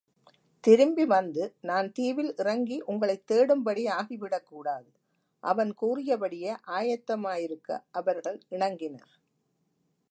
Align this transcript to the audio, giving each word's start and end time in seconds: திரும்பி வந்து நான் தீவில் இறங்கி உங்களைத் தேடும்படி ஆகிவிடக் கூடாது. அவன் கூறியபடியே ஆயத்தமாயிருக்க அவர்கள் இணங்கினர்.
திரும்பி 0.59 1.05
வந்து 1.05 1.55
நான் 1.61 1.91
தீவில் 1.91 2.35
இறங்கி 2.37 2.81
உங்களைத் 2.81 3.31
தேடும்படி 3.31 3.89
ஆகிவிடக் 3.89 4.45
கூடாது. 4.45 4.91
அவன் 5.39 5.73
கூறியபடியே 5.73 6.55
ஆயத்தமாயிருக்க 6.67 7.79
அவர்கள் 7.91 8.41
இணங்கினர். 8.51 9.13